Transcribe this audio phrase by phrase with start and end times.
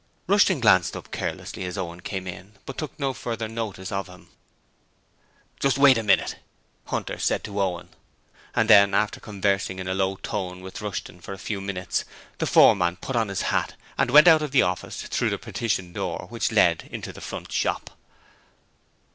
[0.25, 4.29] Rushton glanced up carelessly as Owen came in, but took no further notice of him.
[5.59, 6.37] 'Just wait a minute,'
[6.85, 7.89] Hunter said to Owen,
[8.55, 12.03] and then, after conversing in a low tone with Rushton for a few minutes,
[12.39, 15.93] the foreman put on his hat and went out of the office through the partition
[15.93, 17.91] door which led into the front shop.